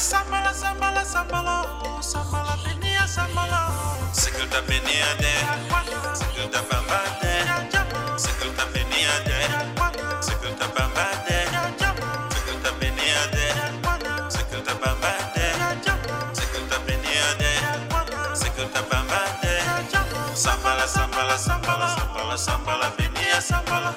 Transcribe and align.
Sambala, 0.00 0.54
sambala, 0.54 1.04
sambala, 1.04 1.66
oh, 1.84 2.00
sambala, 2.00 2.56
benia, 2.64 3.06
sambala. 3.06 3.68
Sekulta 4.12 4.62
benia 4.62 5.14
de, 5.20 5.32
sekulta 6.16 6.62
bamba 6.70 7.00
de, 7.20 7.32
sekulta 8.18 8.64
benia 8.72 9.12
de, 9.28 9.38
sekulta 10.24 10.66
bamba 10.74 11.06
de, 11.28 11.38
sekulta 12.32 12.70
benia 12.80 13.22
de, 13.34 13.46
sekulta 14.30 14.74
bamba 14.80 15.12
de, 15.34 15.46
sekulta 16.34 16.78
benia 16.86 17.28
de, 17.38 17.50
sekulta 18.34 18.82
bamba 18.90 19.22
de. 19.42 19.54
Sambala, 20.34 20.86
sambala, 20.88 21.36
sambala, 21.38 21.88
sambala, 21.96 22.36
sambala, 22.38 22.90
benia, 22.96 23.40
sambala. 23.40 23.94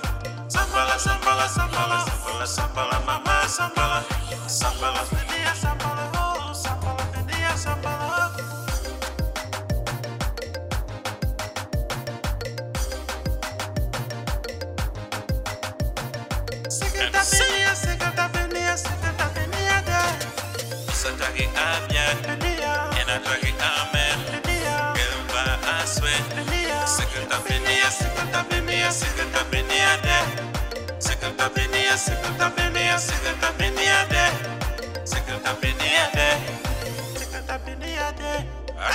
Sambala, 0.50 1.00
sambala, 1.00 1.48
sambala, 1.48 2.06
sambala, 2.06 2.46
sambala, 2.46 3.00
mama, 3.06 3.48
sambala. 3.48 4.04
Sambala, 4.48 5.02
Benia, 5.10 5.56
sambala, 5.56 5.83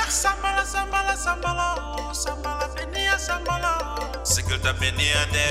Sambala, 0.08 0.64
sambala, 0.64 1.16
sambala, 1.16 2.14
sambala, 2.14 2.68
finia, 2.74 3.18
sambala. 3.18 3.98
Sikulta 4.24 4.74
finia 4.74 5.26
de. 5.32 5.46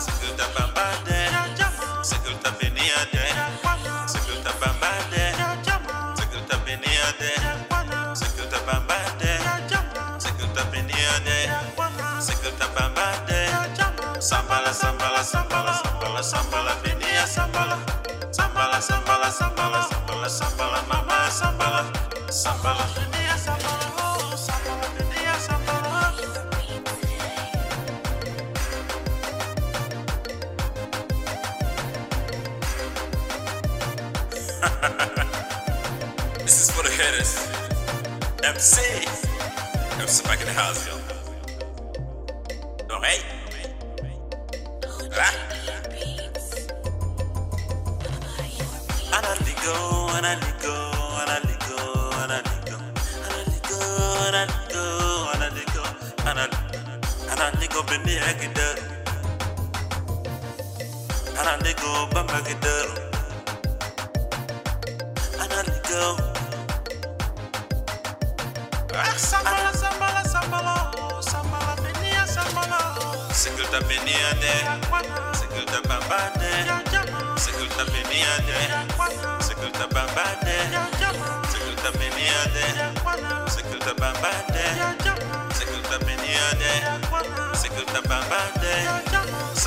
Sikulta 0.00 0.44
finia. 0.44 0.71
pinione. 6.72 8.14
Sekuta 8.14 8.58
Mama, 8.66 9.02
Ha 34.62 34.68
ha 34.80 34.96
ha. 34.98 35.11
Curtis, 37.02 37.50
MC, 38.44 38.78
MC 39.98 40.22
back 40.22 40.40
in 40.40 40.46
the 40.46 40.52
house, 40.52 40.86
yo. 40.86 40.94
Alright? 42.94 43.24
Right? 45.10 45.38
Analytico, 49.18 49.74
analytico, 50.14 50.74
analytico, 51.26 51.76
analytico, 52.22 52.78
analytico, 54.30 54.82
analytico, 55.34 55.82
analytico, 56.22 56.70
analytico, 57.32 57.82
beni 57.82 58.14
agidar, 58.30 58.78
analytico, 61.40 62.06
bamba 62.14 62.36
agidar. 62.38 63.01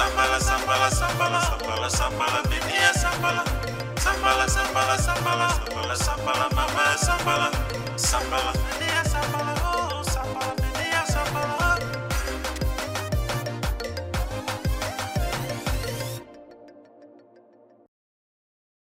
Sambala, 0.05 0.39
sambala, 0.39 0.89
sambala, 0.91 1.39
sambala, 1.41 1.89
sambala, 1.89 2.41
benia, 2.49 2.93
sambala, 2.93 3.43
sambala, 3.97 4.47
sambala, 4.47 4.97
sambala, 4.97 5.47
sambala, 5.49 5.95
sambala, 5.95 6.49
mama, 6.55 6.97
sambala, 6.97 7.49
sambala. 7.95 8.54